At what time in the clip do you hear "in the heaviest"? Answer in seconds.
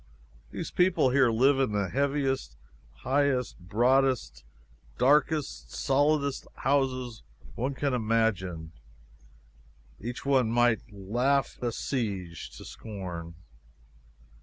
1.59-2.57